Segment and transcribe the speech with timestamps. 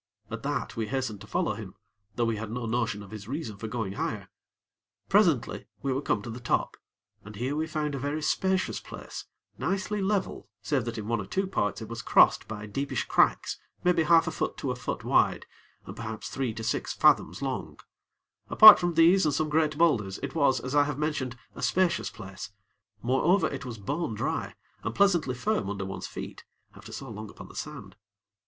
[0.31, 1.75] At that, we hastened to follow him;
[2.15, 4.29] though we had no notion of his reason for going higher.
[5.09, 6.75] Presently, we were come to the top,
[7.23, 9.25] and here we found a very spacious place,
[9.59, 13.59] nicely level save that in one or two parts it was crossed by deepish cracks,
[13.83, 15.45] maybe half a foot to a foot wide,
[15.85, 17.77] and perhaps three to six fathoms long;
[18.47, 21.61] but, apart from these and some great boulders, it was, as I have mentioned, a
[21.61, 22.49] spacious place;
[23.03, 26.43] moreover it was bone dry and pleasantly firm under one's feet,
[26.75, 27.95] after so long upon the sand.